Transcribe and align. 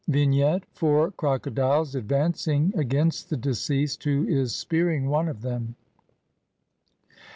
]Vignette: 0.07 0.63
Four 0.73 1.11
crocodiles 1.11 1.93
advancing 1.93 2.73
against 2.75 3.29
the 3.29 3.37
deceased 3.37 4.03
who 4.03 4.25
is 4.25 4.55
spearing 4.55 5.09
one 5.09 5.27
of 5.27 5.43
them. 5.43 5.75